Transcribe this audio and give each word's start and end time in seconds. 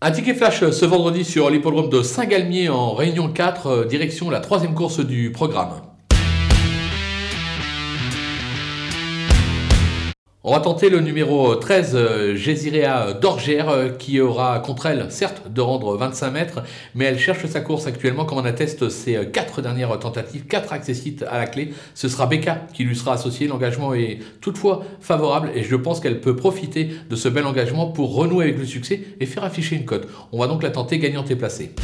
Un 0.00 0.12
ticket 0.12 0.34
flash 0.34 0.60
ce 0.70 0.84
vendredi 0.84 1.24
sur 1.24 1.50
l'hippodrome 1.50 1.90
de 1.90 2.02
Saint-Galmier 2.02 2.68
en 2.68 2.94
Réunion 2.94 3.32
4, 3.32 3.66
euh, 3.66 3.84
direction 3.84 4.30
la 4.30 4.38
troisième 4.38 4.76
course 4.76 5.04
du 5.04 5.32
programme. 5.32 5.72
On 10.48 10.52
va 10.52 10.60
tenter 10.60 10.88
le 10.88 11.00
numéro 11.00 11.54
13, 11.56 11.92
euh, 11.94 12.34
Gésiréa 12.34 13.12
d'Orgère, 13.12 13.68
euh, 13.68 13.90
qui 13.90 14.18
aura 14.18 14.60
contre 14.60 14.86
elle, 14.86 15.04
certes, 15.10 15.42
de 15.52 15.60
rendre 15.60 15.94
25 15.98 16.30
mètres, 16.30 16.62
mais 16.94 17.04
elle 17.04 17.18
cherche 17.18 17.44
sa 17.44 17.60
course 17.60 17.86
actuellement, 17.86 18.24
comme 18.24 18.38
on 18.38 18.44
atteste 18.46 18.88
ses 18.88 19.16
euh, 19.16 19.24
quatre 19.26 19.60
dernières 19.60 19.98
tentatives, 19.98 20.46
quatre 20.46 20.72
accessites 20.72 21.22
à 21.30 21.36
la 21.36 21.46
clé. 21.46 21.74
Ce 21.94 22.08
sera 22.08 22.24
Becca 22.24 22.62
qui 22.72 22.84
lui 22.84 22.96
sera 22.96 23.12
associé. 23.12 23.46
L'engagement 23.46 23.92
est 23.92 24.20
toutefois 24.40 24.84
favorable 25.02 25.50
et 25.54 25.64
je 25.64 25.76
pense 25.76 26.00
qu'elle 26.00 26.22
peut 26.22 26.34
profiter 26.34 26.92
de 27.10 27.14
ce 27.14 27.28
bel 27.28 27.44
engagement 27.44 27.88
pour 27.88 28.14
renouer 28.14 28.44
avec 28.44 28.56
le 28.56 28.64
succès 28.64 29.02
et 29.20 29.26
faire 29.26 29.44
afficher 29.44 29.76
une 29.76 29.84
cote. 29.84 30.08
On 30.32 30.38
va 30.38 30.46
donc 30.46 30.62
la 30.62 30.70
tenter 30.70 30.98
gagnante 30.98 31.30
et 31.30 31.36
placée. 31.36 31.74